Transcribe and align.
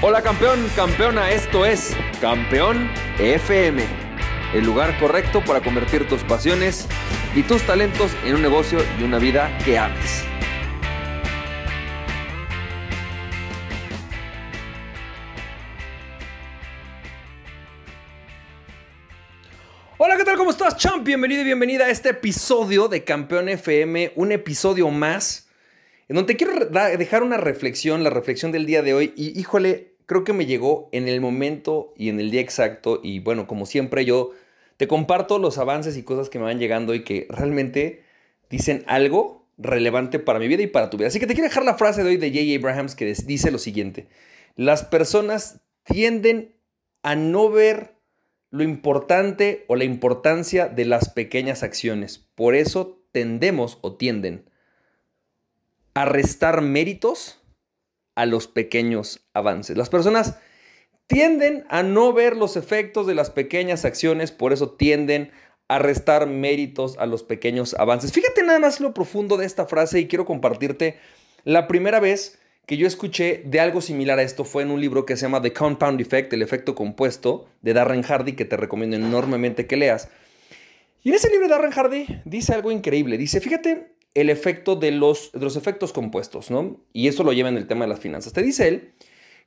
Hola 0.00 0.22
campeón, 0.22 0.64
campeona, 0.76 1.32
esto 1.32 1.66
es 1.66 1.96
Campeón 2.20 2.88
FM, 3.18 3.82
el 4.54 4.64
lugar 4.64 4.96
correcto 5.00 5.42
para 5.44 5.60
convertir 5.60 6.06
tus 6.06 6.22
pasiones 6.22 6.86
y 7.34 7.42
tus 7.42 7.62
talentos 7.66 8.12
en 8.24 8.36
un 8.36 8.42
negocio 8.42 8.78
y 9.00 9.02
una 9.02 9.18
vida 9.18 9.50
que 9.64 9.76
ames. 9.76 10.22
Hola, 19.96 20.16
¿qué 20.16 20.22
tal? 20.22 20.36
¿Cómo 20.36 20.50
estás, 20.50 20.76
champ? 20.76 21.04
Bienvenido 21.04 21.40
y 21.40 21.44
bienvenida 21.44 21.86
a 21.86 21.90
este 21.90 22.10
episodio 22.10 22.86
de 22.86 23.02
Campeón 23.02 23.48
FM, 23.48 24.12
un 24.14 24.30
episodio 24.30 24.90
más 24.90 25.48
en 26.08 26.16
donde 26.16 26.36
quiero 26.36 26.52
dejar 26.96 27.22
una 27.22 27.36
reflexión, 27.36 28.02
la 28.02 28.10
reflexión 28.10 28.50
del 28.50 28.64
día 28.64 28.82
de 28.82 28.94
hoy. 28.94 29.12
Y 29.14 29.38
híjole, 29.38 29.87
creo 30.08 30.24
que 30.24 30.32
me 30.32 30.46
llegó 30.46 30.88
en 30.90 31.06
el 31.06 31.20
momento 31.20 31.92
y 31.94 32.08
en 32.08 32.18
el 32.18 32.30
día 32.30 32.40
exacto. 32.40 32.98
Y 33.02 33.20
bueno, 33.20 33.46
como 33.46 33.66
siempre, 33.66 34.06
yo 34.06 34.32
te 34.78 34.88
comparto 34.88 35.38
los 35.38 35.58
avances 35.58 35.98
y 35.98 36.02
cosas 36.02 36.30
que 36.30 36.38
me 36.38 36.46
van 36.46 36.58
llegando 36.58 36.94
y 36.94 37.04
que 37.04 37.26
realmente 37.28 38.02
dicen 38.48 38.84
algo 38.86 39.46
relevante 39.58 40.18
para 40.18 40.38
mi 40.38 40.48
vida 40.48 40.62
y 40.62 40.66
para 40.66 40.88
tu 40.88 40.96
vida. 40.96 41.08
Así 41.08 41.20
que 41.20 41.26
te 41.26 41.34
quiero 41.34 41.50
dejar 41.50 41.64
la 41.64 41.74
frase 41.74 42.02
de 42.02 42.08
hoy 42.08 42.16
de 42.16 42.30
J. 42.30 42.58
Abrahams 42.58 42.94
que 42.94 43.04
dice 43.04 43.50
lo 43.50 43.58
siguiente. 43.58 44.08
Las 44.56 44.82
personas 44.82 45.60
tienden 45.84 46.54
a 47.02 47.14
no 47.14 47.50
ver 47.50 47.94
lo 48.50 48.62
importante 48.62 49.66
o 49.68 49.76
la 49.76 49.84
importancia 49.84 50.68
de 50.68 50.86
las 50.86 51.10
pequeñas 51.10 51.62
acciones. 51.62 52.26
Por 52.34 52.54
eso 52.54 53.02
tendemos 53.12 53.76
o 53.82 53.96
tienden 53.96 54.48
a 55.92 56.06
restar 56.06 56.62
méritos 56.62 57.37
a 58.18 58.26
los 58.26 58.48
pequeños 58.48 59.20
avances. 59.32 59.76
Las 59.76 59.90
personas 59.90 60.38
tienden 61.06 61.64
a 61.68 61.84
no 61.84 62.12
ver 62.12 62.36
los 62.36 62.56
efectos 62.56 63.06
de 63.06 63.14
las 63.14 63.30
pequeñas 63.30 63.84
acciones, 63.84 64.32
por 64.32 64.52
eso 64.52 64.70
tienden 64.72 65.30
a 65.68 65.78
restar 65.78 66.26
méritos 66.26 66.98
a 66.98 67.06
los 67.06 67.22
pequeños 67.22 67.74
avances. 67.78 68.12
Fíjate 68.12 68.42
nada 68.42 68.58
más 68.58 68.80
lo 68.80 68.92
profundo 68.92 69.36
de 69.36 69.46
esta 69.46 69.66
frase 69.66 70.00
y 70.00 70.08
quiero 70.08 70.24
compartirte 70.24 70.98
la 71.44 71.68
primera 71.68 72.00
vez 72.00 72.40
que 72.66 72.76
yo 72.76 72.88
escuché 72.88 73.44
de 73.46 73.60
algo 73.60 73.80
similar 73.80 74.18
a 74.18 74.22
esto 74.22 74.44
fue 74.44 74.64
en 74.64 74.72
un 74.72 74.80
libro 74.80 75.06
que 75.06 75.16
se 75.16 75.22
llama 75.22 75.40
The 75.40 75.52
Compound 75.52 76.00
Effect, 76.00 76.32
el 76.32 76.42
efecto 76.42 76.74
compuesto, 76.74 77.46
de 77.62 77.72
Darren 77.72 78.02
Hardy, 78.02 78.32
que 78.32 78.44
te 78.44 78.56
recomiendo 78.56 78.96
enormemente 78.96 79.68
que 79.68 79.76
leas. 79.76 80.08
Y 81.04 81.10
en 81.10 81.14
ese 81.14 81.30
libro 81.30 81.46
Darren 81.46 81.70
Hardy 81.70 82.20
dice 82.24 82.52
algo 82.52 82.72
increíble. 82.72 83.16
Dice, 83.16 83.40
fíjate 83.40 83.97
el 84.20 84.30
efecto 84.30 84.74
de 84.74 84.90
los, 84.90 85.30
de 85.30 85.38
los 85.38 85.54
efectos 85.54 85.92
compuestos, 85.92 86.50
¿no? 86.50 86.80
Y 86.92 87.06
eso 87.06 87.22
lo 87.22 87.32
lleva 87.32 87.50
en 87.50 87.56
el 87.56 87.68
tema 87.68 87.84
de 87.84 87.90
las 87.90 88.00
finanzas. 88.00 88.32
Te 88.32 88.42
dice 88.42 88.66
él 88.66 88.94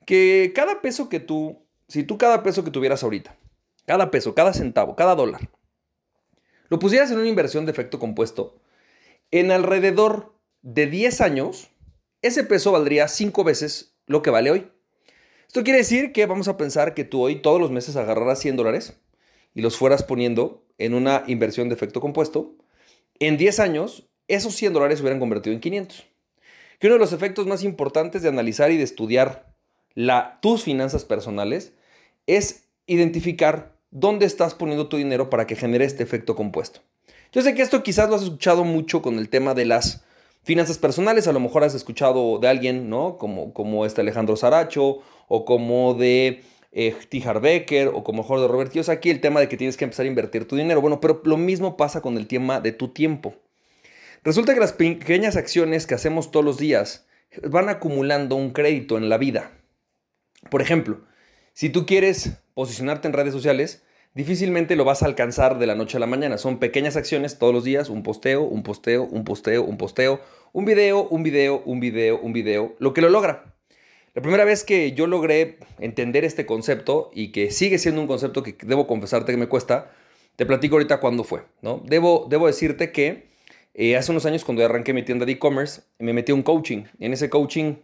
que 0.06 0.54
cada 0.56 0.82
peso 0.82 1.10
que 1.10 1.20
tú, 1.20 1.66
si 1.90 2.04
tú 2.04 2.18
cada 2.18 2.42
peso 2.42 2.64
que 2.64 2.72
tuvieras 2.72 3.04
ahorita, 3.04 3.38
cada 3.86 4.12
peso, 4.12 4.34
cada 4.34 4.54
centavo, 4.54 4.96
cada 4.96 5.16
dólar, 5.16 5.50
lo 6.70 6.80
pusieras 6.80 7.12
en 7.12 7.18
una 7.18 7.28
inversión 7.28 7.66
de 7.66 7.74
efecto 7.74 8.00
compuesto, 8.00 8.62
en 9.30 9.52
alrededor 9.52 10.36
de 10.62 10.88
10 10.88 11.20
años, 11.20 11.72
ese 12.22 12.46
peso 12.46 12.72
valdría 12.72 13.10
5 13.10 13.44
veces 13.44 13.98
lo 14.08 14.22
que 14.22 14.30
vale 14.30 14.52
hoy. 14.52 14.72
Esto 15.48 15.66
quiere 15.66 15.80
decir 15.80 16.14
que 16.14 16.26
vamos 16.28 16.48
a 16.48 16.56
pensar 16.56 16.94
que 16.94 17.04
tú 17.04 17.22
hoy 17.22 17.42
todos 17.42 17.60
los 17.60 17.72
meses 17.72 17.98
agarraras 17.98 18.40
100 18.40 18.56
dólares 18.56 18.98
y 19.54 19.62
los 19.62 19.76
fueras 19.76 20.04
poniendo 20.04 20.64
en 20.78 20.94
una 20.94 21.26
inversión 21.28 21.68
de 21.68 21.76
efecto 21.76 22.00
compuesto. 22.00 22.56
En 23.20 23.36
10 23.38 23.60
años 23.60 24.08
esos 24.36 24.56
100 24.56 24.74
dólares 24.74 25.00
se 25.00 25.04
hubieran 25.04 25.20
convertido 25.20 25.54
en 25.54 25.60
500. 25.60 26.06
Que 26.80 26.88
uno 26.88 26.96
de 26.96 27.00
los 27.00 27.14
efectos 27.14 27.46
más 27.48 27.64
importantes 27.64 28.22
de 28.22 28.30
analizar 28.30 28.72
y 28.72 28.78
de 28.78 28.84
estudiar 28.84 29.54
tus 30.42 30.64
finanzas 30.64 31.06
personales 31.06 31.74
es 32.28 32.64
identificar 32.88 33.76
dónde 33.92 34.26
estás 34.26 34.56
poniendo 34.56 34.88
tu 34.88 34.98
dinero 34.98 35.30
para 35.30 35.46
que 35.46 35.56
genere 35.56 35.86
este 35.86 36.04
efecto 36.04 36.36
compuesto. 36.36 36.80
Yo 37.32 37.42
sé 37.42 37.54
que 37.54 37.62
esto 37.62 37.84
quizás 37.84 38.10
lo 38.10 38.16
has 38.16 38.24
escuchado 38.24 38.64
mucho 38.64 39.02
con 39.02 39.18
el 39.18 39.30
tema 39.30 39.54
de 39.54 39.66
las 39.66 40.04
finanzas 40.44 40.78
personales, 40.78 41.28
a 41.28 41.34
lo 41.34 41.40
mejor 41.40 41.64
has 41.64 41.76
escuchado 41.76 42.40
de 42.40 42.48
alguien, 42.48 42.90
¿no? 42.90 43.18
Como, 43.18 43.54
como 43.54 43.86
este 43.86 44.02
Alejandro 44.02 44.36
Saracho 44.36 45.00
o 45.28 45.46
como 45.46 45.94
de 45.94 46.44
eh, 46.72 46.96
Tijar 47.10 47.42
Becker 47.42 47.90
o 47.90 48.04
como 48.04 48.24
mejor 48.24 48.40
de 48.40 48.48
Robert 48.48 48.72
Kiyosaki, 48.72 48.98
aquí 48.98 49.10
el 49.12 49.22
tema 49.22 49.40
de 49.40 49.50
que 49.50 49.58
tienes 49.58 49.78
que 49.78 49.84
empezar 49.84 50.06
a 50.06 50.10
invertir 50.10 50.48
tu 50.48 50.56
dinero. 50.56 50.82
Bueno, 50.82 51.00
pero 51.00 51.22
lo 51.26 51.38
mismo 51.38 51.78
pasa 51.78 52.02
con 52.02 52.18
el 52.18 52.28
tema 52.28 52.60
de 52.60 52.72
tu 52.72 52.90
tiempo. 52.90 53.36
Resulta 54.24 54.54
que 54.54 54.60
las 54.60 54.74
pequeñas 54.74 55.36
acciones 55.36 55.88
que 55.88 55.96
hacemos 55.96 56.30
todos 56.30 56.46
los 56.46 56.60
días 56.60 57.08
van 57.42 57.70
acumulando 57.70 58.36
un 58.36 58.52
crédito 58.52 59.00
en 59.00 59.10
la 59.10 59.18
vida. 59.18 59.50
Por 60.52 60.62
ejemplo, 60.62 61.02
si 61.54 61.70
tú 61.70 61.88
quieres 61.88 62.34
posicionarte 62.54 63.08
en 63.08 63.16
redes 63.16 63.34
sociales, 63.34 63.84
difícilmente 64.14 64.76
lo 64.76 64.86
vas 64.86 65.02
a 65.02 65.08
alcanzar 65.08 65.58
de 65.58 65.66
la 65.66 65.74
noche 65.74 65.98
a 65.98 66.00
la 66.00 66.06
mañana. 66.06 66.38
Son 66.38 66.60
pequeñas 66.60 66.98
acciones 66.98 67.40
todos 67.40 67.52
los 67.52 67.64
días, 67.64 67.90
un 67.90 68.04
posteo, 68.04 68.44
un 68.44 68.62
posteo, 68.62 69.06
un 69.06 69.24
posteo, 69.24 69.64
un 69.64 69.80
posteo, 69.80 70.22
un 70.54 70.66
video, 70.66 71.08
un 71.08 71.24
video, 71.24 71.64
un 71.66 71.80
video, 71.80 72.20
un 72.22 72.32
video, 72.32 72.76
lo 72.78 72.94
que 72.94 73.02
lo 73.02 73.10
logra. 73.10 73.56
La 74.14 74.22
primera 74.22 74.46
vez 74.46 74.64
que 74.64 74.92
yo 74.92 75.08
logré 75.08 75.58
entender 75.80 76.26
este 76.26 76.46
concepto 76.46 77.10
y 77.16 77.32
que 77.32 77.50
sigue 77.50 77.80
siendo 77.80 78.02
un 78.02 78.08
concepto 78.08 78.44
que 78.44 78.56
debo 78.68 78.86
confesarte 78.86 79.32
que 79.32 79.38
me 79.40 79.48
cuesta, 79.48 79.90
te 80.36 80.46
platico 80.46 80.76
ahorita 80.76 81.00
cuándo 81.00 81.24
fue, 81.24 81.42
¿no? 81.64 81.82
Debo, 81.88 82.28
debo 82.30 82.46
decirte 82.46 82.92
que 82.92 83.31
eh, 83.74 83.96
hace 83.96 84.12
unos 84.12 84.26
años 84.26 84.44
cuando 84.44 84.66
arranqué 84.66 84.94
mi 84.94 85.04
tienda 85.04 85.26
de 85.26 85.34
e-commerce, 85.34 85.82
me 86.00 86.14
metí 86.14 86.32
a 86.32 86.36
un 86.36 86.44
coaching. 86.44 86.84
En 87.00 87.14
ese 87.14 87.30
coaching 87.30 87.76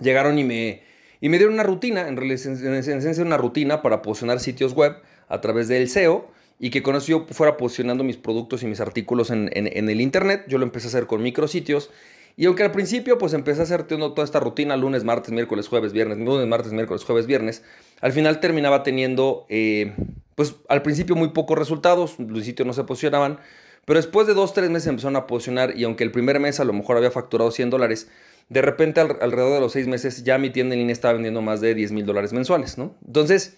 llegaron 0.00 0.38
y 0.38 0.44
me, 0.44 0.82
y 1.20 1.28
me 1.28 1.38
dieron 1.38 1.54
una 1.54 1.62
rutina, 1.62 2.08
en, 2.08 2.18
esencia 2.18 3.24
una 3.24 3.36
rutina 3.36 3.82
para 3.82 4.02
posicionar 4.02 4.40
sitios 4.40 4.74
web 4.74 4.96
a 5.28 5.40
través 5.40 5.68
del 5.68 5.88
SEO 5.88 6.30
y 6.60 6.70
que 6.70 6.82
con 6.82 6.96
eso 6.96 7.06
yo 7.06 7.26
fuera 7.30 7.56
posicionando 7.56 8.04
mis 8.04 8.16
productos 8.16 8.62
y 8.62 8.66
mis 8.66 8.80
artículos 8.80 9.30
en, 9.30 9.50
el 9.54 10.00
Internet. 10.00 10.44
Yo 10.48 10.58
lo 10.58 10.64
empecé 10.64 10.88
a 10.88 10.90
hacer 10.90 11.06
con 11.06 11.22
micrositios. 11.22 11.90
Y 12.36 12.46
aunque 12.46 12.62
al 12.62 12.70
principio 12.70 13.18
pues 13.18 13.32
empecé 13.32 13.60
a 13.60 13.64
hacer 13.64 13.84
toda 13.84 14.24
esta 14.24 14.38
rutina 14.38 14.76
lunes, 14.76 15.02
martes, 15.02 15.32
miércoles, 15.32 15.66
jueves, 15.66 15.92
viernes, 15.92 16.18
lunes, 16.18 16.46
martes, 16.46 16.72
miércoles, 16.72 17.02
jueves, 17.02 17.26
viernes, 17.26 17.64
al 18.00 18.12
final 18.12 18.38
terminaba 18.38 18.84
teniendo 18.84 19.44
eh, 19.48 19.92
pues 20.36 20.54
al 20.68 20.82
principio 20.82 21.16
muy 21.16 21.30
pocos 21.30 21.58
resultados, 21.58 22.14
los 22.20 22.44
sitios 22.44 22.64
no 22.64 22.72
se 22.72 22.84
posicionaban, 22.84 23.40
pero 23.88 24.00
después 24.00 24.26
de 24.26 24.34
dos, 24.34 24.52
tres 24.52 24.68
meses 24.68 24.86
empezaron 24.88 25.16
a 25.16 25.26
posicionar 25.26 25.72
y 25.74 25.84
aunque 25.84 26.04
el 26.04 26.10
primer 26.10 26.38
mes 26.40 26.60
a 26.60 26.64
lo 26.64 26.74
mejor 26.74 26.98
había 26.98 27.10
facturado 27.10 27.50
100 27.50 27.70
dólares, 27.70 28.10
de 28.50 28.60
repente 28.60 29.00
alrededor 29.00 29.54
de 29.54 29.60
los 29.60 29.72
seis 29.72 29.86
meses 29.86 30.24
ya 30.24 30.36
mi 30.36 30.50
tienda 30.50 30.74
en 30.74 30.80
línea 30.80 30.92
estaba 30.92 31.14
vendiendo 31.14 31.40
más 31.40 31.62
de 31.62 31.74
10 31.74 31.92
mil 31.92 32.04
dólares 32.04 32.34
mensuales, 32.34 32.76
¿no? 32.76 32.94
Entonces, 33.06 33.56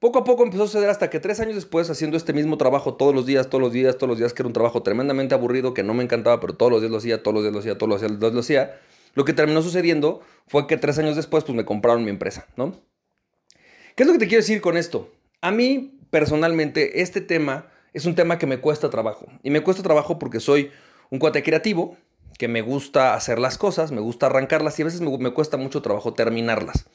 poco 0.00 0.18
a 0.18 0.24
poco 0.24 0.42
empezó 0.42 0.64
a 0.64 0.66
suceder 0.66 0.90
hasta 0.90 1.08
que 1.08 1.20
tres 1.20 1.38
años 1.38 1.54
después, 1.54 1.88
haciendo 1.88 2.16
este 2.16 2.32
mismo 2.32 2.58
trabajo 2.58 2.94
todos 2.94 3.14
los 3.14 3.26
días, 3.26 3.48
todos 3.48 3.62
los 3.62 3.72
días, 3.72 3.96
todos 3.96 4.08
los 4.08 4.18
días, 4.18 4.34
que 4.34 4.42
era 4.42 4.48
un 4.48 4.54
trabajo 4.54 4.82
tremendamente 4.82 5.36
aburrido, 5.36 5.72
que 5.72 5.84
no 5.84 5.94
me 5.94 6.02
encantaba, 6.02 6.40
pero 6.40 6.54
todos 6.54 6.72
los 6.72 6.80
días 6.80 6.90
lo 6.90 6.98
hacía, 6.98 7.22
todos 7.22 7.34
los 7.36 7.44
días 7.44 7.52
lo 7.52 7.60
hacía, 7.60 7.78
todos 7.78 7.90
los 7.90 8.00
días 8.00 8.32
lo 8.32 8.40
hacía, 8.40 8.80
lo 9.14 9.24
que 9.24 9.34
terminó 9.34 9.62
sucediendo 9.62 10.20
fue 10.48 10.66
que 10.66 10.78
tres 10.78 10.98
años 10.98 11.14
después, 11.14 11.44
pues 11.44 11.54
me 11.54 11.64
compraron 11.64 12.02
mi 12.02 12.10
empresa, 12.10 12.48
¿no? 12.56 12.80
¿Qué 13.94 14.02
es 14.02 14.06
lo 14.08 14.14
que 14.14 14.18
te 14.18 14.26
quiero 14.26 14.42
decir 14.42 14.60
con 14.60 14.76
esto? 14.76 15.12
A 15.40 15.52
mí, 15.52 16.00
personalmente, 16.10 17.02
este 17.02 17.20
tema 17.20 17.70
es 17.92 18.06
un 18.06 18.14
tema 18.14 18.38
que 18.38 18.46
me 18.46 18.60
cuesta 18.60 18.90
trabajo. 18.90 19.26
Y 19.42 19.50
me 19.50 19.62
cuesta 19.62 19.82
trabajo 19.82 20.18
porque 20.18 20.40
soy 20.40 20.70
un 21.10 21.18
cuate 21.18 21.42
creativo, 21.42 21.96
que 22.38 22.48
me 22.48 22.62
gusta 22.62 23.14
hacer 23.14 23.38
las 23.38 23.58
cosas, 23.58 23.92
me 23.92 24.00
gusta 24.00 24.26
arrancarlas 24.26 24.78
y 24.78 24.82
a 24.82 24.86
veces 24.86 25.00
me, 25.00 25.30
cuesta 25.32 25.56
mucho 25.56 25.82
trabajo 25.82 26.14
terminarlas. 26.14 26.86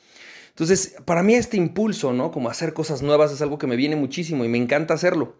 Entonces, 0.49 0.95
para 1.05 1.21
mí 1.21 1.35
este 1.35 1.57
impulso, 1.57 2.13
¿no? 2.13 2.31
Como 2.31 2.49
hacer 2.49 2.73
cosas 2.73 3.01
nuevas 3.01 3.31
es 3.31 3.41
algo 3.41 3.57
que 3.57 3.67
me 3.67 3.75
viene 3.75 3.95
muchísimo 3.95 4.45
y 4.45 4.47
me 4.47 4.57
encanta 4.57 4.93
hacerlo. 4.93 5.35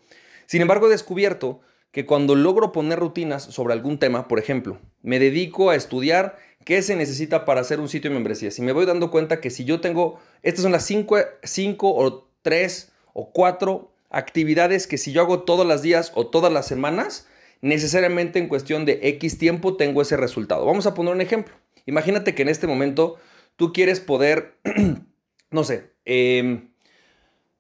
Sin 0.45 0.61
embargo, 0.61 0.88
he 0.88 0.91
descubierto 0.91 1.61
que 1.91 2.05
cuando 2.05 2.35
logro 2.35 2.72
poner 2.72 2.99
rutinas 2.99 3.43
sobre 3.43 3.73
algún 3.73 3.97
tema, 3.97 4.27
por 4.27 4.37
ejemplo, 4.37 4.77
me 5.01 5.17
dedico 5.17 5.69
a 5.69 5.75
estudiar 5.75 6.37
qué 6.66 6.81
se 6.81 6.96
necesita 6.96 7.46
para 7.46 7.61
hacer 7.61 7.79
un 7.79 7.87
sitio 7.87 8.09
de 8.09 8.16
membresías 8.16 8.59
y 8.59 8.61
me 8.61 8.73
voy 8.73 8.85
dando 8.85 9.09
cuenta 9.09 9.40
que 9.40 9.49
si 9.49 9.63
yo 9.63 9.79
tengo, 9.79 10.19
estas 10.43 10.63
son 10.63 10.73
las 10.73 10.85
cinco, 10.85 11.17
cinco 11.43 11.96
o 11.96 12.29
tres 12.41 12.91
o 13.13 13.31
cuatro 13.31 13.94
actividades 14.09 14.87
que 14.87 14.97
si 14.97 15.11
yo 15.11 15.22
hago 15.22 15.43
todos 15.43 15.66
los 15.66 15.81
días 15.81 16.11
o 16.16 16.28
todas 16.28 16.52
las 16.52 16.67
semanas, 16.67 17.28
necesariamente 17.61 18.40
en 18.40 18.47
cuestión 18.47 18.85
de 18.85 18.99
X 19.02 19.37
tiempo 19.37 19.75
tengo 19.75 20.02
ese 20.02 20.17
resultado. 20.17 20.66
Vamos 20.66 20.85
a 20.85 20.93
poner 20.93 21.13
un 21.13 21.22
ejemplo. 21.22 21.55
Imagínate 21.85 22.35
que 22.35 22.41
en 22.41 22.49
este 22.49 22.67
momento 22.67 23.17
tú 23.55 23.73
quieres 23.73 23.99
poder, 23.99 24.57
no 25.52 25.63
sé, 25.63 25.91
em, 26.05 26.69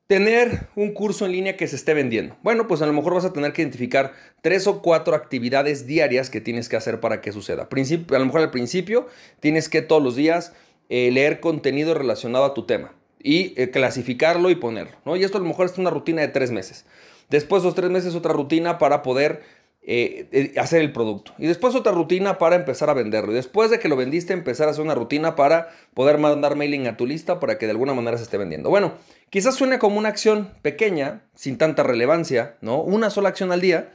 tener 0.07 0.67
un 0.75 0.93
curso 0.93 1.25
en 1.25 1.31
línea 1.31 1.57
que 1.57 1.67
se 1.67 1.75
esté 1.75 1.93
vendiendo. 1.93 2.37
Bueno, 2.43 2.67
pues 2.67 2.81
a 2.81 2.85
lo 2.85 2.93
mejor 2.93 3.15
vas 3.15 3.25
a 3.25 3.33
tener 3.33 3.53
que 3.53 3.61
identificar 3.61 4.13
tres 4.41 4.67
o 4.67 4.81
cuatro 4.81 5.15
actividades 5.15 5.87
diarias 5.87 6.29
que 6.29 6.41
tienes 6.41 6.69
que 6.69 6.75
hacer 6.75 6.99
para 6.99 7.21
que 7.21 7.31
suceda. 7.31 7.67
a 7.69 8.19
lo 8.19 8.25
mejor 8.25 8.41
al 8.41 8.51
principio 8.51 9.07
tienes 9.39 9.69
que 9.69 9.81
todos 9.81 10.03
los 10.03 10.15
días 10.15 10.53
eh, 10.89 11.09
leer 11.11 11.39
contenido 11.39 11.95
relacionado 11.95 12.45
a 12.45 12.53
tu 12.53 12.65
tema 12.65 12.93
y 13.25 13.59
eh, 13.59 13.71
clasificarlo 13.71 14.51
y 14.51 14.55
ponerlo, 14.55 14.95
¿no? 15.03 15.15
Y 15.15 15.23
esto 15.23 15.39
a 15.39 15.41
lo 15.41 15.47
mejor 15.47 15.65
es 15.65 15.79
una 15.79 15.89
rutina 15.89 16.21
de 16.21 16.27
tres 16.27 16.51
meses. 16.51 16.85
Después 17.31 17.63
de 17.63 17.69
los 17.69 17.75
tres 17.75 17.89
meses 17.89 18.13
otra 18.13 18.33
rutina 18.33 18.77
para 18.77 19.01
poder 19.01 19.41
eh, 19.81 20.27
eh, 20.31 20.53
hacer 20.59 20.81
el 20.81 20.93
producto. 20.93 21.33
Y 21.39 21.47
después 21.47 21.73
otra 21.73 21.91
rutina 21.91 22.37
para 22.37 22.55
empezar 22.55 22.87
a 22.91 22.93
venderlo. 22.93 23.31
Y 23.31 23.35
después 23.35 23.71
de 23.71 23.79
que 23.79 23.89
lo 23.89 23.95
vendiste, 23.95 24.33
empezar 24.33 24.67
a 24.67 24.71
hacer 24.71 24.83
una 24.83 24.93
rutina 24.93 25.35
para 25.35 25.69
poder 25.95 26.19
mandar 26.19 26.55
mailing 26.55 26.85
a 26.85 26.97
tu 26.97 27.07
lista 27.07 27.39
para 27.39 27.57
que 27.57 27.65
de 27.65 27.71
alguna 27.71 27.95
manera 27.95 28.15
se 28.17 28.23
esté 28.23 28.37
vendiendo. 28.37 28.69
Bueno, 28.69 28.93
quizás 29.31 29.55
suene 29.55 29.79
como 29.79 29.97
una 29.97 30.09
acción 30.09 30.51
pequeña, 30.61 31.23
sin 31.33 31.57
tanta 31.57 31.81
relevancia, 31.81 32.57
¿no? 32.61 32.79
Una 32.79 33.09
sola 33.09 33.29
acción 33.29 33.51
al 33.51 33.61
día. 33.61 33.89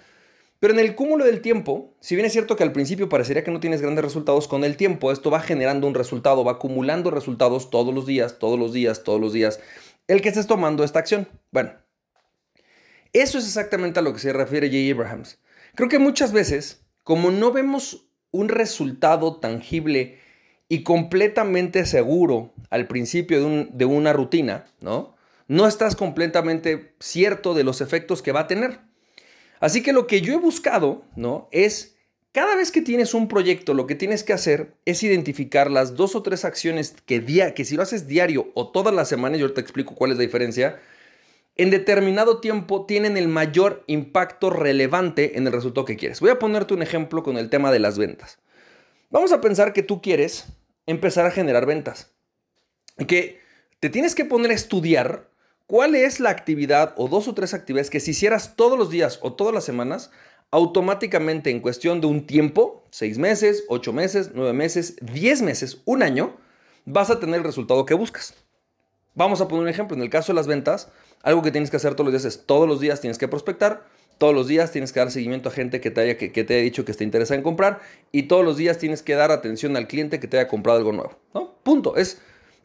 Pero 0.61 0.75
en 0.75 0.79
el 0.79 0.95
cúmulo 0.95 1.25
del 1.25 1.41
tiempo, 1.41 1.97
si 2.01 2.15
bien 2.15 2.27
es 2.27 2.33
cierto 2.33 2.55
que 2.55 2.63
al 2.63 2.73
principio 2.73 3.09
parecería 3.09 3.43
que 3.43 3.51
no 3.51 3.61
tienes 3.61 3.81
grandes 3.81 4.05
resultados, 4.05 4.47
con 4.47 4.63
el 4.63 4.77
tiempo 4.77 5.11
esto 5.11 5.31
va 5.31 5.41
generando 5.41 5.87
un 5.87 5.95
resultado, 5.95 6.45
va 6.45 6.53
acumulando 6.53 7.11
resultados 7.11 7.71
todos 7.71 7.95
los 7.95 8.07
días, 8.07 8.39
todos 8.39 8.59
los 8.59 8.75
días, 8.75 9.03
todos 9.03 9.19
los 9.19 9.33
días, 9.33 9.59
el 10.07 10.21
que 10.21 10.29
estés 10.29 10.47
tomando 10.47 10.85
esta 10.85 10.99
acción. 10.99 11.29
Bueno, 11.51 11.73
eso 13.15 13.39
es 13.39 13.47
exactamente 13.47 14.01
a 14.01 14.03
lo 14.03 14.13
que 14.13 14.19
se 14.19 14.35
refiere 14.35 14.69
J. 14.69 14.95
Abrahams. 14.95 15.41
Creo 15.75 15.89
que 15.89 15.99
muchas 15.99 16.31
veces, 16.31 16.85
como 17.05 17.31
no 17.31 17.53
vemos 17.53 18.07
un 18.31 18.51
resultado 18.51 19.41
tangible 19.41 20.19
y 20.69 20.83
completamente 20.83 21.87
seguro 21.87 22.53
al 22.69 22.87
principio 22.87 23.43
de, 23.43 23.69
de, 23.73 23.85
una 23.87 24.13
rutina, 24.13 24.67
¿no? 24.81 25.17
No 25.49 25.67
estás 25.67 25.97
completamente 25.97 26.95
cierto 27.01 27.55
de 27.55 27.65
los 27.65 27.81
efectos 27.81 28.21
que 28.21 28.31
va 28.31 28.41
a 28.41 28.47
tener. 28.47 28.90
Así 29.61 29.83
que 29.83 29.93
lo 29.93 30.07
que 30.07 30.23
yo 30.23 30.33
he 30.33 30.39
buscado, 30.39 31.05
¿no? 31.15 31.49
Es 31.53 31.97
cada 32.33 32.57
vez 32.57 32.73
que 32.73 32.81
tienes 32.81 33.13
un 33.13 33.29
proyecto, 33.29 33.75
lo 33.75 33.87
que 33.87 33.95
tienes 33.95 34.25
que 34.25 34.33
hacer 34.33 34.75
es 34.85 35.03
identificar 35.03 35.71
las 35.71 35.97
dos 35.97 36.15
o 36.15 36.23
tres 36.23 36.45
acciones 36.45 36.95
que, 37.05 37.21
día, 37.21 37.55
que 37.55 37.65
si 37.65 37.77
lo 37.77 37.83
haces 37.83 38.07
diario 38.07 38.51
o 38.55 38.69
todas 38.71 38.95
las 38.95 39.09
semanas, 39.09 39.41
yo 39.41 39.53
te 39.53 39.61
explico 39.61 39.95
cuál 39.95 40.13
es 40.13 40.17
la 40.17 40.23
diferencia, 40.23 40.81
en 41.57 41.71
determinado 41.71 42.41
tiempo 42.41 42.87
tienen 42.87 43.17
el 43.17 43.29
mayor 43.29 43.85
impacto 43.87 44.49
relevante 44.49 45.37
en 45.37 45.47
el 45.47 45.53
resultado 45.53 45.85
que 45.85 45.97
quieres. 45.97 46.21
Voy 46.21 46.31
a 46.31 46.39
ponerte 46.39 46.73
un 46.73 46.83
ejemplo 46.83 47.23
con 47.23 47.37
el 47.37 47.51
tema 47.51 47.73
de 47.73 47.81
las 47.81 47.99
ventas. 47.99 48.39
Vamos 49.11 49.33
a 49.33 49.41
pensar 49.41 49.73
que 49.73 49.83
tú 49.83 50.01
quieres 50.01 50.47
empezar 50.87 51.27
a 51.27 51.33
generar 51.33 51.67
ventas. 51.67 52.13
Que 53.09 53.41
te 53.81 53.91
tienes 53.91 54.15
que 54.15 54.25
poner 54.25 54.53
a 54.53 54.55
estudiar 54.55 55.30
cuál 55.71 55.95
es 55.95 56.19
la 56.19 56.31
actividad 56.31 56.95
o 56.97 57.07
dos 57.07 57.29
o 57.29 57.33
tres 57.33 57.55
actividades 57.55 57.91
que 57.91 58.01
si 58.01 58.11
hicieras 58.11 58.57
todos 58.57 58.77
los 58.77 58.91
días 58.91 59.21
o 59.23 59.35
todas 59.35 59.55
las 59.55 59.63
semanas, 59.63 60.11
automáticamente 60.51 61.51
en 61.51 61.61
cuestión 61.61 62.01
de 62.01 62.09
un 62.09 62.27
tiempo, 62.27 62.83
seis 62.91 63.19
meses, 63.19 63.63
ocho 63.69 63.93
meses, 63.93 64.33
nueve 64.35 64.53
meses, 64.53 64.97
diez 65.01 65.43
meses, 65.43 65.81
un 65.85 66.03
año, 66.03 66.37
vas 66.87 67.09
a 67.11 67.21
tener 67.21 67.37
el 67.37 67.45
resultado 67.45 67.87
que 67.87 67.95
buscas. 67.95 68.35
Vamos 69.15 69.41
a 69.41 69.47
poner 69.47 69.63
un 69.63 69.69
ejemplo. 69.69 69.97
En 69.97 70.03
el 70.03 70.11
caso 70.11 70.33
de 70.33 70.39
las 70.39 70.49
ventas, 70.49 70.89
algo 71.23 71.41
que 71.41 71.53
tienes 71.53 71.71
que 71.71 71.77
hacer 71.77 71.95
todos 71.95 72.07
los 72.07 72.21
días 72.21 72.25
es 72.25 72.47
todos 72.47 72.67
los 72.67 72.81
días 72.81 73.01
tienes 73.01 73.17
que 73.17 73.29
prospectar, 73.29 73.87
todos 74.19 74.35
los 74.35 74.49
días 74.49 74.73
tienes 74.73 74.93
que 74.93 74.99
dar 74.99 75.13
seguimiento 75.13 75.51
a 75.51 75.53
gente 75.53 75.81
que 75.81 75.93
te 75.93 76.01
haya, 76.01 76.19
que, 76.19 76.31
te 76.31 76.55
haya 76.55 76.65
dicho 76.65 76.85
que 76.85 76.91
esté 76.91 77.05
interesada 77.05 77.37
en 77.37 77.45
comprar 77.45 77.79
y 78.11 78.25
todos 78.25 78.45
los 78.45 78.57
días 78.57 78.79
tienes 78.79 79.05
que 79.05 79.15
dar 79.15 79.31
atención 79.31 79.77
al 79.77 79.87
cliente 79.87 80.19
que 80.19 80.27
te 80.27 80.37
haya 80.37 80.49
comprado 80.49 80.79
algo 80.79 80.91
nuevo. 80.91 81.17
Punto. 81.63 81.95
Es 81.95 82.21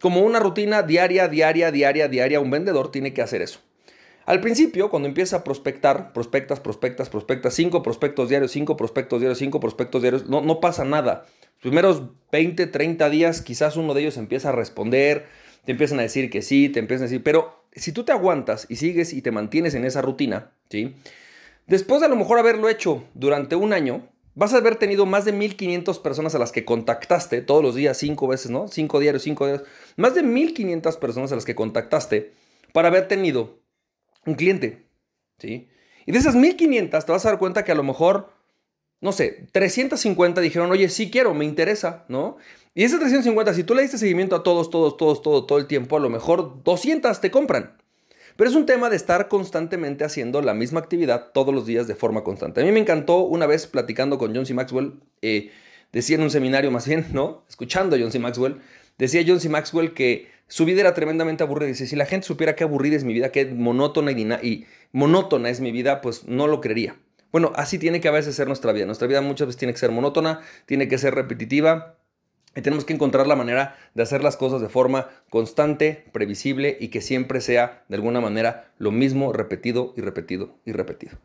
como 0.06 0.22
una 0.22 0.40
rutina 0.40 0.84
diaria, 0.84 1.28
diaria, 1.28 1.72
diaria, 1.72 2.08
diaria. 2.08 2.40
Un 2.40 2.52
vendedor 2.52 2.92
tiene 2.92 3.12
que 3.12 3.24
hacer 3.24 3.42
eso. 3.42 3.62
Al 4.28 4.40
principio, 4.40 4.92
cuando 4.92 5.08
empieza 5.08 5.38
a 5.38 5.44
prospectar, 5.44 6.14
prospectas, 6.14 6.60
prospectas, 6.60 7.10
prospectas, 7.10 7.56
cinco 7.56 7.82
prospectos 7.82 8.30
diarios, 8.30 8.52
cinco 8.52 8.78
prospectos 8.78 9.20
diarios, 9.20 9.40
cinco 9.40 9.60
prospectos 9.60 10.04
diarios, 10.04 10.28
no, 10.30 10.60
pasa 10.60 10.86
nada. 10.86 11.26
Los 11.54 11.62
primeros 11.62 12.04
20, 12.32 12.68
30 12.68 13.10
días, 13.10 13.42
quizás 13.42 13.78
uno 13.78 13.96
de 13.96 14.02
ellos 14.02 14.18
empieza 14.18 14.50
a 14.50 14.52
responder, 14.52 15.26
te 15.66 15.72
empiezan 15.72 15.98
a 15.98 16.04
decir 16.04 16.30
que 16.30 16.44
sí, 16.44 16.70
te 16.70 16.78
empiezan 16.78 17.06
a 17.06 17.10
decir, 17.10 17.24
pero 17.24 17.66
si 17.72 17.92
tú 17.92 18.04
te 18.04 18.12
aguantas 18.12 18.68
y 18.70 18.76
sigues 18.76 19.12
y 19.12 19.24
te 19.24 19.32
mantienes 19.32 19.74
en 19.74 19.86
esa 19.86 20.04
rutina, 20.04 20.52
¿sí? 20.70 20.94
Después 21.66 22.02
de 22.02 22.06
a 22.06 22.10
lo 22.10 22.16
mejor 22.16 22.38
haberlo 22.38 22.70
hecho 22.70 23.06
durante 23.16 23.56
un 23.56 23.74
año, 23.74 24.08
vas 24.36 24.54
a 24.54 24.58
haber 24.58 24.76
tenido 24.76 25.06
más 25.06 25.26
de 25.26 25.32
1500 25.32 26.00
personas 26.00 26.36
a 26.36 26.40
las 26.40 26.52
que 26.52 26.66
contactaste 26.66 27.42
todos 27.42 27.64
los 27.64 27.74
días, 27.74 27.98
cinco 27.98 28.28
veces, 28.28 28.52
¿no? 28.52 28.68
Cinco 28.68 29.00
diarios, 29.00 29.24
cinco 29.24 29.48
diarios. 29.48 29.68
Más 29.96 30.14
de 30.14 30.24
1500 30.24 30.98
personas 30.98 31.32
a 31.32 31.36
las 31.36 31.46
que 31.46 31.56
contactaste 31.56 32.34
para 32.74 32.90
haber 32.90 33.08
tenido 33.08 33.60
un 34.26 34.36
cliente, 34.36 34.86
¿sí? 35.40 35.70
Y 36.06 36.12
de 36.12 36.20
esas 36.20 36.36
1500 36.36 37.06
te 37.06 37.12
vas 37.12 37.26
a 37.26 37.30
dar 37.30 37.40
cuenta 37.40 37.64
que 37.64 37.72
a 37.72 37.76
lo 37.76 37.84
mejor, 37.84 38.30
no 39.02 39.12
sé, 39.12 39.48
350 39.54 40.42
dijeron, 40.42 40.70
oye, 40.70 40.90
sí 40.90 41.10
quiero, 41.10 41.34
me 41.34 41.46
interesa, 41.46 42.06
¿no? 42.10 42.38
Y 42.74 42.84
esas 42.84 43.00
350, 43.00 43.54
si 43.54 43.64
tú 43.64 43.74
le 43.74 43.84
diste 43.84 43.98
seguimiento 43.98 44.36
a 44.36 44.44
todos, 44.44 44.70
todos, 44.70 44.98
todos, 44.98 45.22
todo, 45.22 45.46
todo 45.46 45.58
el 45.58 45.68
tiempo, 45.68 45.96
a 45.96 46.02
lo 46.02 46.10
mejor 46.10 46.62
200 46.64 47.22
te 47.22 47.32
compran. 47.32 47.78
Pero 48.36 48.50
es 48.50 48.56
un 48.56 48.66
tema 48.66 48.90
de 48.90 48.98
estar 48.98 49.30
constantemente 49.30 50.04
haciendo 50.04 50.42
la 50.42 50.54
misma 50.54 50.82
actividad 50.82 51.32
todos 51.34 51.54
los 51.54 51.66
días 51.66 51.88
de 51.88 51.96
forma 51.96 52.24
constante. 52.24 52.62
A 52.62 52.66
mí 52.66 52.72
me 52.72 52.82
encantó 52.82 53.20
una 53.20 53.46
vez 53.48 53.66
platicando 53.66 54.18
con 54.18 54.36
John 54.36 54.46
C. 54.46 54.54
Maxwell, 54.54 55.00
eh, 55.22 55.52
decía 55.94 56.18
en 56.18 56.24
un 56.24 56.30
seminario 56.30 56.70
más 56.70 56.86
bien, 56.86 57.06
¿no? 57.14 57.46
Escuchando 57.48 57.96
a 57.96 58.00
John 58.00 58.12
C. 58.12 58.20
Maxwell, 58.20 58.58
decía 58.98 59.24
John 59.26 59.40
C. 59.40 59.48
Maxwell 59.48 59.94
que 59.94 60.28
su 60.48 60.66
vida 60.66 60.82
era 60.82 60.94
tremendamente 60.94 61.44
aburrida. 61.44 61.70
Dice, 61.70 61.88
si 61.88 61.96
la 61.96 62.06
gente 62.06 62.28
supiera 62.28 62.56
qué 62.56 62.66
aburrida 62.66 62.98
es 62.98 63.06
mi 63.06 63.14
vida, 63.14 63.32
qué 63.32 63.46
monótona 63.46 64.12
y, 64.12 64.22
y 64.44 64.66
monótona 64.92 65.50
es 65.50 65.62
mi 65.62 65.72
vida, 65.72 66.02
pues 66.02 66.28
no 66.28 66.48
lo 66.48 66.60
creería. 66.60 66.98
Bueno, 67.32 67.54
así 67.56 67.80
tiene 67.80 68.02
que 68.02 68.10
a 68.10 68.12
veces 68.12 68.36
ser 68.36 68.48
nuestra 68.48 68.74
vida. 68.74 68.86
Nuestra 68.86 69.08
vida 69.08 69.22
muchas 69.22 69.48
veces 69.48 69.60
tiene 69.60 69.74
que 69.74 69.80
ser 69.80 69.92
monótona, 69.92 70.42
tiene 70.66 70.90
que 70.90 70.98
ser 70.98 71.16
repetitiva 71.16 71.98
y 72.56 72.62
tenemos 72.62 72.86
que 72.86 72.94
encontrar 72.94 73.28
la 73.28 73.36
manera 73.36 73.76
de 73.94 74.04
hacer 74.04 74.24
las 74.24 74.38
cosas 74.38 74.62
de 74.62 74.70
forma 74.70 75.10
constante, 75.30 76.06
previsible 76.12 76.78
y 76.80 76.88
que 76.88 77.02
siempre 77.02 77.42
sea 77.42 77.84
de 77.90 77.96
alguna 77.96 78.22
manera 78.22 78.72
lo 78.78 78.92
mismo 78.92 79.34
repetido 79.34 79.94
y 79.98 80.02
repetido 80.02 80.56
y 80.66 80.72
repetido. 80.72 81.18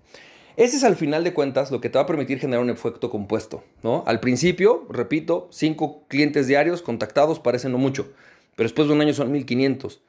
Ese 0.57 0.77
es 0.77 0.85
al 0.85 0.97
final 0.97 1.25
de 1.25 1.33
cuentas 1.33 1.71
lo 1.71 1.81
que 1.81 1.89
te 1.89 1.99
va 1.99 2.05
a 2.05 2.07
permitir 2.07 2.39
generar 2.39 2.63
un 2.63 2.71
efecto 2.71 3.09
compuesto, 3.09 3.63
¿no? 3.83 4.03
Al 4.07 4.21
principio, 4.21 4.87
repito, 4.91 5.49
cinco 5.51 6.05
clientes 6.09 6.49
diarios 6.49 6.83
contactados 6.83 7.39
parecen 7.39 7.73
no 7.73 7.79
mucho, 7.79 8.13
pero 8.57 8.67
después 8.67 8.89
de 8.89 8.95
un 8.95 9.01
año 9.01 9.15
son 9.15 9.31
1500, 9.31 10.03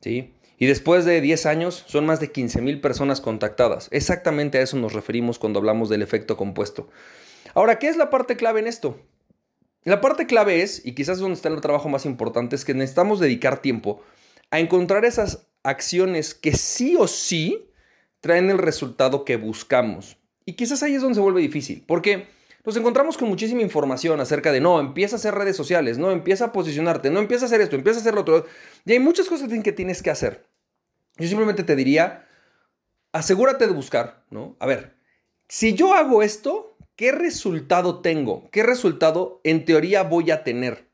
¿sí? 0.00 0.32
Y 0.60 0.66
después 0.66 1.04
de 1.04 1.20
10 1.20 1.46
años 1.46 1.84
son 1.86 2.04
más 2.04 2.20
de 2.20 2.32
15.000 2.32 2.80
personas 2.80 3.20
contactadas. 3.20 3.88
Exactamente 3.92 4.58
a 4.58 4.62
eso 4.62 4.76
nos 4.76 4.92
referimos 4.92 5.38
cuando 5.38 5.60
hablamos 5.60 5.88
del 5.88 6.02
efecto 6.02 6.36
compuesto. 6.36 6.88
Ahora, 7.54 7.78
¿qué 7.78 7.88
es 7.88 7.96
la 7.96 8.10
parte 8.10 8.36
clave 8.36 8.58
en 8.58 8.66
esto? 8.66 8.98
La 9.88 10.02
parte 10.02 10.26
clave 10.26 10.62
es, 10.62 10.84
y 10.84 10.92
quizás 10.92 11.14
es 11.14 11.20
donde 11.20 11.36
está 11.36 11.48
el 11.48 11.60
trabajo 11.62 11.88
más 11.88 12.04
importante, 12.04 12.56
es 12.56 12.66
que 12.66 12.74
necesitamos 12.74 13.20
dedicar 13.20 13.62
tiempo 13.62 14.02
a 14.50 14.60
encontrar 14.60 15.06
esas 15.06 15.46
acciones 15.62 16.34
que 16.34 16.54
sí 16.54 16.94
o 16.96 17.08
sí 17.08 17.70
traen 18.20 18.50
el 18.50 18.58
resultado 18.58 19.24
que 19.24 19.36
buscamos. 19.36 20.18
Y 20.44 20.54
quizás 20.54 20.82
ahí 20.82 20.94
es 20.94 21.00
donde 21.00 21.14
se 21.14 21.20
vuelve 21.22 21.40
difícil, 21.40 21.84
porque 21.86 22.26
nos 22.66 22.76
encontramos 22.76 23.16
con 23.16 23.28
muchísima 23.28 23.62
información 23.62 24.20
acerca 24.20 24.52
de, 24.52 24.60
no, 24.60 24.78
empieza 24.78 25.16
a 25.16 25.18
hacer 25.18 25.34
redes 25.34 25.56
sociales, 25.56 25.96
no, 25.96 26.10
empieza 26.10 26.46
a 26.46 26.52
posicionarte, 26.52 27.10
no, 27.10 27.20
empieza 27.20 27.44
a 27.44 27.46
hacer 27.46 27.62
esto, 27.62 27.76
empieza 27.76 27.98
a 27.98 28.02
hacer 28.02 28.14
lo 28.14 28.20
otro. 28.20 28.46
Y 28.84 28.92
hay 28.92 28.98
muchas 28.98 29.26
cosas 29.26 29.48
que 29.62 29.72
tienes 29.72 30.02
que 30.02 30.10
hacer. 30.10 30.46
Yo 31.16 31.28
simplemente 31.28 31.64
te 31.64 31.74
diría, 31.74 32.28
asegúrate 33.12 33.66
de 33.66 33.72
buscar, 33.72 34.24
¿no? 34.28 34.54
A 34.60 34.66
ver, 34.66 34.96
si 35.48 35.72
yo 35.72 35.94
hago 35.94 36.22
esto, 36.22 36.76
¿qué 36.98 37.12
resultado 37.12 38.00
tengo? 38.00 38.50
¿Qué 38.50 38.64
resultado 38.64 39.40
en 39.44 39.64
teoría 39.64 40.02
voy 40.02 40.32
a 40.32 40.42
tener? 40.42 40.88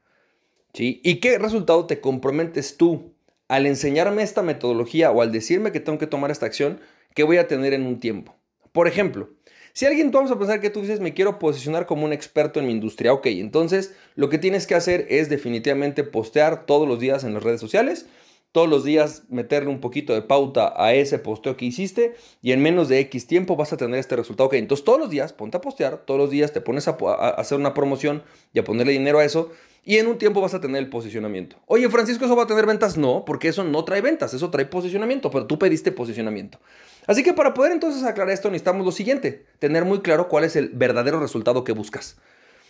¿Y 0.74 1.20
qué 1.20 1.38
resultado 1.38 1.86
te 1.86 2.00
comprometes 2.00 2.76
tú 2.76 3.14
al 3.48 3.64
enseñarme 3.64 4.22
esta 4.22 4.42
metodología 4.42 5.10
o 5.10 5.22
al 5.22 5.32
decirme 5.32 5.72
que 5.72 5.80
tengo 5.80 5.98
que 5.98 6.06
tomar 6.06 6.30
esta 6.30 6.46
acción 6.46 6.80
que 7.14 7.22
voy 7.22 7.38
a 7.38 7.48
tener 7.48 7.72
en 7.72 7.86
un 7.86 8.00
tiempo? 8.00 8.36
Por 8.72 8.86
ejemplo, 8.86 9.30
si 9.72 9.86
alguien, 9.86 10.10
tú 10.10 10.18
vamos 10.18 10.30
a 10.30 10.38
pensar 10.38 10.60
que 10.60 10.68
tú 10.68 10.82
dices, 10.82 11.00
me 11.00 11.14
quiero 11.14 11.38
posicionar 11.38 11.86
como 11.86 12.04
un 12.04 12.12
experto 12.12 12.60
en 12.60 12.66
mi 12.66 12.72
industria, 12.72 13.14
ok, 13.14 13.26
entonces 13.26 13.94
lo 14.14 14.28
que 14.28 14.38
tienes 14.38 14.66
que 14.66 14.74
hacer 14.74 15.06
es 15.08 15.30
definitivamente 15.30 16.04
postear 16.04 16.66
todos 16.66 16.86
los 16.86 17.00
días 17.00 17.24
en 17.24 17.32
las 17.32 17.42
redes 17.42 17.60
sociales 17.60 18.06
todos 18.54 18.68
los 18.68 18.84
días 18.84 19.24
meterle 19.30 19.68
un 19.68 19.80
poquito 19.80 20.14
de 20.14 20.22
pauta 20.22 20.74
a 20.76 20.94
ese 20.94 21.18
posteo 21.18 21.56
que 21.56 21.64
hiciste 21.64 22.14
y 22.40 22.52
en 22.52 22.62
menos 22.62 22.88
de 22.88 23.00
X 23.00 23.26
tiempo 23.26 23.56
vas 23.56 23.72
a 23.72 23.76
tener 23.76 23.98
este 23.98 24.14
resultado. 24.14 24.46
Ok, 24.46 24.54
entonces 24.54 24.84
todos 24.84 25.00
los 25.00 25.10
días 25.10 25.32
ponte 25.32 25.56
a 25.56 25.60
postear, 25.60 26.04
todos 26.06 26.20
los 26.20 26.30
días 26.30 26.52
te 26.52 26.60
pones 26.60 26.86
a, 26.86 26.92
hacer 27.30 27.58
una 27.58 27.74
promoción 27.74 28.22
y 28.52 28.60
a 28.60 28.64
ponerle 28.64 28.92
dinero 28.92 29.18
a 29.18 29.24
eso 29.24 29.50
y 29.84 29.96
en 29.96 30.06
un 30.06 30.18
tiempo 30.18 30.40
vas 30.40 30.54
a 30.54 30.60
tener 30.60 30.76
el 30.76 30.88
posicionamiento. 30.88 31.56
Oye, 31.66 31.88
Francisco, 31.88 32.26
¿eso 32.26 32.36
va 32.36 32.44
a 32.44 32.46
tener 32.46 32.64
ventas? 32.64 32.96
No, 32.96 33.24
porque 33.24 33.48
eso 33.48 33.64
no 33.64 33.84
trae 33.84 34.00
ventas, 34.00 34.34
eso 34.34 34.48
trae 34.50 34.66
posicionamiento, 34.66 35.32
pero 35.32 35.48
tú 35.48 35.58
pediste 35.58 35.90
posicionamiento. 35.90 36.60
Así 37.08 37.24
que 37.24 37.32
para 37.32 37.54
poder 37.54 37.72
entonces 37.72 38.04
aclarar 38.04 38.32
esto 38.32 38.50
necesitamos 38.50 38.86
lo 38.86 38.92
siguiente, 38.92 39.46
tener 39.58 39.84
muy 39.84 40.00
claro 40.00 40.28
cuál 40.28 40.44
es 40.44 40.54
el 40.54 40.68
verdadero 40.68 41.18
resultado 41.18 41.64
que 41.64 41.72
buscas. 41.72 42.18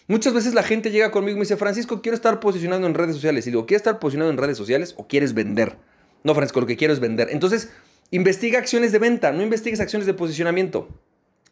Muchas 0.06 0.34
veces 0.34 0.52
la 0.52 0.62
gente 0.62 0.90
llega 0.90 1.10
conmigo 1.10 1.36
y 1.36 1.38
me 1.38 1.44
dice, 1.44 1.56
Francisco, 1.56 2.02
quiero 2.02 2.14
estar 2.14 2.38
posicionando 2.38 2.86
en 2.86 2.94
redes 2.94 3.14
sociales. 3.14 3.46
Y 3.46 3.50
digo, 3.50 3.64
¿quieres 3.64 3.80
estar 3.80 3.98
posicionando 3.98 4.32
en 4.32 4.38
redes 4.38 4.58
sociales 4.58 4.94
o 4.98 5.08
quieres 5.08 5.32
vender? 5.32 5.76
No, 6.24 6.34
Francisco, 6.34 6.60
lo 6.60 6.66
que 6.66 6.76
quiero 6.76 6.92
es 6.92 7.00
vender. 7.00 7.28
Entonces, 7.30 7.70
investiga 8.10 8.58
acciones 8.58 8.92
de 8.92 8.98
venta, 8.98 9.32
no 9.32 9.42
investigues 9.42 9.80
acciones 9.80 10.06
de 10.06 10.12
posicionamiento. 10.12 10.88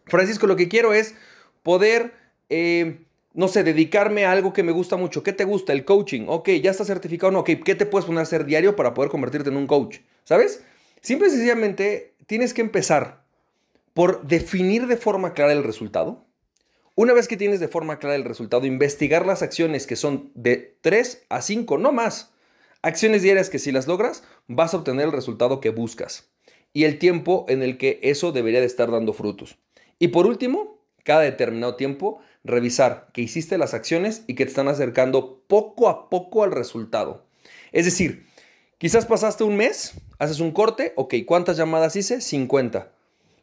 Francisco, 0.04 0.46
lo 0.46 0.56
que 0.56 0.68
quiero 0.68 0.92
es 0.92 1.14
poder, 1.62 2.12
eh, 2.50 3.06
no 3.32 3.48
sé, 3.48 3.64
dedicarme 3.64 4.26
a 4.26 4.32
algo 4.32 4.52
que 4.52 4.62
me 4.62 4.72
gusta 4.72 4.96
mucho. 4.96 5.22
¿Qué 5.22 5.32
te 5.32 5.44
gusta? 5.44 5.72
El 5.72 5.86
coaching. 5.86 6.26
Ok, 6.28 6.50
ya 6.62 6.70
está 6.70 6.84
certificado. 6.84 7.32
No, 7.32 7.40
ok, 7.40 7.50
¿qué 7.64 7.74
te 7.74 7.86
puedes 7.86 8.04
poner 8.04 8.20
a 8.20 8.22
hacer 8.22 8.44
diario 8.44 8.76
para 8.76 8.92
poder 8.92 9.10
convertirte 9.10 9.48
en 9.48 9.56
un 9.56 9.66
coach? 9.66 9.98
¿Sabes? 10.24 10.62
Simple 11.00 11.28
y 11.28 11.30
sencillamente 11.30 12.14
tienes 12.26 12.52
que 12.52 12.60
empezar 12.60 13.24
por 13.94 14.26
definir 14.26 14.86
de 14.86 14.96
forma 14.96 15.32
clara 15.32 15.52
el 15.52 15.64
resultado. 15.64 16.26
Una 16.94 17.14
vez 17.14 17.26
que 17.26 17.38
tienes 17.38 17.58
de 17.58 17.68
forma 17.68 17.98
clara 17.98 18.16
el 18.16 18.24
resultado, 18.24 18.66
investigar 18.66 19.24
las 19.24 19.40
acciones 19.40 19.86
que 19.86 19.96
son 19.96 20.30
de 20.34 20.76
3 20.82 21.24
a 21.30 21.40
5, 21.40 21.78
no 21.78 21.90
más. 21.90 22.34
Acciones 22.82 23.22
diarias 23.22 23.48
que 23.48 23.58
si 23.58 23.72
las 23.72 23.86
logras, 23.86 24.24
vas 24.46 24.74
a 24.74 24.76
obtener 24.76 25.06
el 25.06 25.12
resultado 25.12 25.60
que 25.60 25.70
buscas. 25.70 26.28
Y 26.74 26.84
el 26.84 26.98
tiempo 26.98 27.46
en 27.48 27.62
el 27.62 27.78
que 27.78 27.98
eso 28.02 28.32
debería 28.32 28.60
de 28.60 28.66
estar 28.66 28.90
dando 28.90 29.14
frutos. 29.14 29.56
Y 29.98 30.08
por 30.08 30.26
último, 30.26 30.82
cada 31.02 31.20
determinado 31.20 31.76
tiempo, 31.76 32.20
revisar 32.44 33.08
que 33.14 33.22
hiciste 33.22 33.56
las 33.56 33.72
acciones 33.72 34.24
y 34.26 34.34
que 34.34 34.44
te 34.44 34.50
están 34.50 34.68
acercando 34.68 35.42
poco 35.46 35.88
a 35.88 36.10
poco 36.10 36.44
al 36.44 36.52
resultado. 36.52 37.24
Es 37.72 37.86
decir, 37.86 38.26
quizás 38.76 39.06
pasaste 39.06 39.44
un 39.44 39.56
mes, 39.56 39.94
haces 40.18 40.40
un 40.40 40.52
corte, 40.52 40.92
ok, 40.96 41.14
¿cuántas 41.24 41.56
llamadas 41.56 41.96
hice? 41.96 42.20
50. 42.20 42.92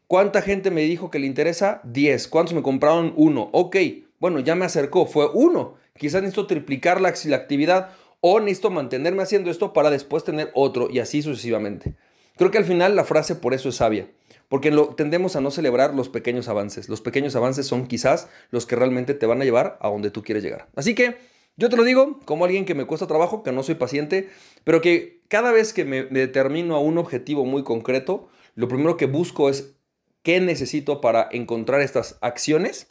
¿Cuánta 0.10 0.42
gente 0.42 0.72
me 0.72 0.82
dijo 0.82 1.12
que 1.12 1.20
le 1.20 1.28
interesa? 1.28 1.82
10. 1.84 2.30
¿Cuántos 2.30 2.56
me 2.56 2.64
compraron? 2.64 3.14
Uno. 3.16 3.52
Ok, 3.54 3.78
bueno, 4.20 4.40
ya 4.40 4.56
me 4.56 4.66
acercó, 4.66 5.06
fue 5.06 5.30
uno. 5.32 5.76
Quizás 5.96 6.24
necesito 6.24 6.48
triplicar 6.48 7.00
la, 7.00 7.14
la 7.26 7.36
actividad 7.36 7.92
o 8.20 8.40
necesito 8.40 8.72
mantenerme 8.72 9.22
haciendo 9.22 9.52
esto 9.52 9.72
para 9.72 9.92
después 9.92 10.24
tener 10.24 10.50
otro 10.56 10.90
y 10.90 10.98
así 10.98 11.22
sucesivamente. 11.22 11.94
Creo 12.38 12.50
que 12.50 12.58
al 12.58 12.66
final 12.66 12.96
la 12.96 13.04
frase 13.04 13.36
por 13.36 13.54
eso 13.54 13.70
es 13.70 13.76
sabia, 13.76 14.10
porque 14.48 14.72
lo, 14.72 14.96
tendemos 14.96 15.36
a 15.36 15.42
no 15.42 15.52
celebrar 15.52 15.94
los 15.94 16.10
pequeños 16.10 16.48
avances. 16.48 16.90
Los 16.90 17.02
pequeños 17.02 17.36
avances 17.36 17.68
son 17.68 17.86
quizás 17.86 18.30
los 18.50 18.66
que 18.66 18.76
realmente 18.76 19.14
te 19.14 19.28
van 19.28 19.44
a 19.44 19.46
llevar 19.46 19.78
a 19.80 19.90
donde 19.90 20.10
tú 20.10 20.24
quieres 20.24 20.44
llegar. 20.44 20.70
Así 20.76 20.96
que 20.96 21.18
yo 21.56 21.70
te 21.70 21.78
lo 21.78 21.84
digo 21.84 22.20
como 22.26 22.46
alguien 22.46 22.66
que 22.66 22.74
me 22.74 22.86
cuesta 22.86 23.06
trabajo, 23.06 23.44
que 23.44 23.52
no 23.52 23.62
soy 23.62 23.76
paciente, 23.76 24.28
pero 24.64 24.82
que 24.82 25.22
cada 25.28 25.52
vez 25.52 25.72
que 25.72 25.86
me 25.86 26.02
determino 26.06 26.76
a 26.76 26.80
un 26.80 26.98
objetivo 26.98 27.46
muy 27.46 27.64
concreto, 27.64 28.28
lo 28.56 28.68
primero 28.68 28.98
que 28.98 29.06
busco 29.06 29.52
es 29.52 29.76
qué 30.24 30.40
necesito 30.42 31.02
para 31.02 31.28
encontrar 31.32 31.82
estas 31.82 32.18
acciones, 32.22 32.88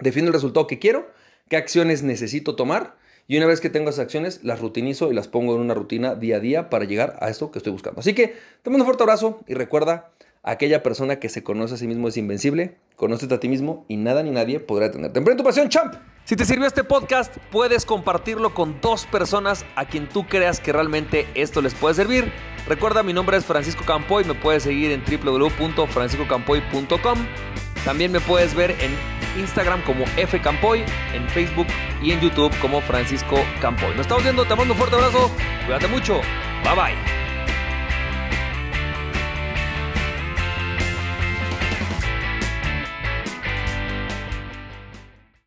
defino 0.00 0.28
el 0.28 0.32
resultado 0.32 0.66
que 0.66 0.78
quiero, 0.78 1.10
qué 1.48 1.56
acciones 1.56 2.02
necesito 2.02 2.56
tomar 2.56 2.96
y 3.28 3.36
una 3.36 3.46
vez 3.46 3.60
que 3.60 3.70
tengo 3.70 3.90
esas 3.90 4.04
acciones, 4.04 4.40
las 4.42 4.60
rutinizo 4.60 5.10
y 5.10 5.14
las 5.14 5.28
pongo 5.28 5.54
en 5.54 5.60
una 5.60 5.74
rutina 5.74 6.14
día 6.14 6.36
a 6.36 6.40
día 6.40 6.70
para 6.70 6.84
llegar 6.84 7.16
a 7.20 7.30
esto 7.30 7.50
que 7.50 7.58
estoy 7.58 7.72
buscando. 7.72 8.00
Así 8.00 8.14
que 8.14 8.34
te 8.62 8.70
mando 8.70 8.84
un 8.84 8.86
fuerte 8.86 9.04
abrazo 9.04 9.40
y 9.46 9.54
recuerda, 9.54 10.10
aquella 10.42 10.82
persona 10.82 11.20
que 11.20 11.28
se 11.28 11.42
conoce 11.42 11.74
a 11.74 11.76
sí 11.76 11.86
mismo 11.86 12.08
es 12.08 12.16
invencible, 12.16 12.78
conócete 12.96 13.34
a 13.34 13.40
ti 13.40 13.48
mismo 13.48 13.84
y 13.88 13.96
nada 13.96 14.22
ni 14.22 14.30
nadie 14.30 14.60
podrá 14.60 14.86
detenerte. 14.86 15.18
Emprende 15.18 15.42
tu 15.42 15.46
pasión, 15.46 15.68
champ. 15.68 15.96
Si 16.24 16.36
te 16.36 16.44
sirvió 16.44 16.66
este 16.66 16.84
podcast, 16.84 17.36
puedes 17.50 17.84
compartirlo 17.84 18.54
con 18.54 18.80
dos 18.80 19.06
personas 19.06 19.64
a 19.74 19.86
quien 19.86 20.08
tú 20.08 20.24
creas 20.26 20.60
que 20.60 20.72
realmente 20.72 21.26
esto 21.34 21.60
les 21.62 21.74
puede 21.74 21.94
servir. 21.94 22.30
Recuerda, 22.68 23.02
mi 23.02 23.12
nombre 23.12 23.36
es 23.36 23.44
Francisco 23.44 23.82
Campoy, 23.84 24.22
me 24.24 24.34
puedes 24.34 24.62
seguir 24.62 24.92
en 24.92 25.02
www.franciscocampoy.com. 25.04 27.18
También 27.84 28.12
me 28.12 28.20
puedes 28.20 28.54
ver 28.54 28.76
en 28.80 28.92
Instagram 29.40 29.82
como 29.82 30.04
F 30.16 30.40
Campoy, 30.40 30.84
en 31.14 31.28
Facebook 31.30 31.66
y 32.00 32.12
en 32.12 32.20
YouTube 32.20 32.56
como 32.60 32.80
Francisco 32.80 33.40
Campoy. 33.60 33.90
Nos 33.90 34.02
estamos 34.02 34.22
viendo, 34.22 34.44
te 34.44 34.54
mando 34.54 34.74
un 34.74 34.78
fuerte 34.78 34.94
abrazo, 34.94 35.28
cuídate 35.66 35.88
mucho, 35.88 36.20
bye 36.62 36.76
bye. 36.76 37.21